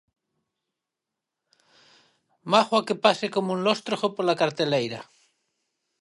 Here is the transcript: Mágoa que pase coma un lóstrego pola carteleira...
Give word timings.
Mágoa 2.51 2.85
que 2.87 2.95
pase 3.03 3.25
coma 3.33 3.51
un 3.55 3.61
lóstrego 3.67 4.07
pola 4.15 4.39
carteleira... 4.41 4.99